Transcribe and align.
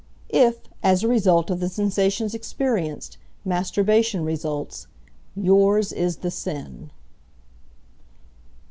If, 0.33 0.61
as 0.81 1.03
a 1.03 1.07
result 1.07 1.51
of 1.51 1.59
the 1.59 1.69
sensations 1.69 2.33
experienced, 2.33 3.19
masturbation 3.45 4.25
results, 4.25 4.87
yours 5.35 5.91
is 5.93 6.17
the 6.25 6.31
sin. 6.31 6.89